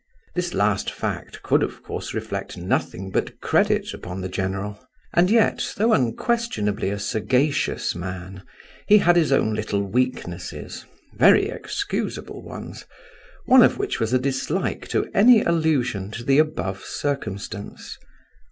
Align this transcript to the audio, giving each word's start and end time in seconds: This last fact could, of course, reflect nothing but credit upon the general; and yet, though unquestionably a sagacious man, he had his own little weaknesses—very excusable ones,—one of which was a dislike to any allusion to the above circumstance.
This 0.33 0.55
last 0.55 0.89
fact 0.89 1.43
could, 1.43 1.61
of 1.61 1.83
course, 1.83 2.11
reflect 2.15 2.57
nothing 2.57 3.11
but 3.11 3.39
credit 3.39 3.93
upon 3.93 4.21
the 4.21 4.29
general; 4.29 4.83
and 5.13 5.29
yet, 5.29 5.75
though 5.77 5.93
unquestionably 5.93 6.89
a 6.89 6.97
sagacious 6.97 7.93
man, 7.93 8.41
he 8.87 8.97
had 8.97 9.15
his 9.15 9.31
own 9.31 9.53
little 9.53 9.83
weaknesses—very 9.83 11.49
excusable 11.49 12.41
ones,—one 12.41 13.61
of 13.61 13.77
which 13.77 13.99
was 13.99 14.11
a 14.11 14.17
dislike 14.17 14.87
to 14.87 15.05
any 15.13 15.43
allusion 15.43 16.09
to 16.09 16.23
the 16.23 16.39
above 16.39 16.83
circumstance. 16.83 17.95